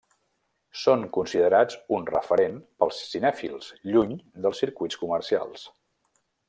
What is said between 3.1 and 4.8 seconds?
cinèfils, lluny dels